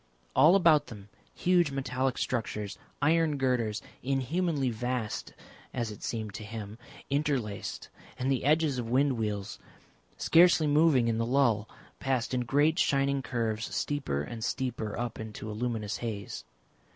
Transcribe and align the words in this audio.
All 0.35 0.55
about 0.55 0.87
them, 0.87 1.09
huge 1.35 1.69
metallic 1.69 2.17
structures, 2.17 2.75
iron 3.03 3.37
girders, 3.37 3.83
inhumanly 4.01 4.71
vast 4.71 5.35
as 5.75 5.91
it 5.91 6.01
seemed 6.01 6.33
to 6.33 6.43
him, 6.43 6.79
interlaced, 7.11 7.87
and 8.17 8.31
the 8.31 8.43
edges 8.43 8.79
of 8.79 8.89
wind 8.89 9.13
wheels, 9.13 9.59
scarcely 10.17 10.65
moving 10.65 11.07
in 11.07 11.19
the 11.19 11.23
lull, 11.27 11.69
passed 11.99 12.33
in 12.33 12.45
great 12.45 12.79
shining 12.79 13.21
curves 13.21 13.75
steeper 13.75 14.23
and 14.23 14.43
steeper 14.43 14.97
up 14.97 15.19
into 15.19 15.51
a 15.51 15.53
luminous 15.53 15.97
haze. 15.97 16.45